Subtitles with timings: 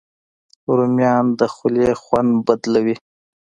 [0.75, 2.95] رومیان د خولې خوند بدلوي